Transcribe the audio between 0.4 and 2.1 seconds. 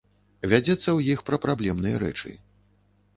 Вядзецца ў іх пра праблемныя